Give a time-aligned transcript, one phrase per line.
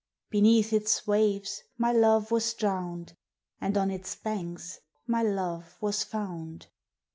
[0.31, 3.15] Beneath its waves my love was drowned
[3.59, 6.65] And on its banks my love was found!"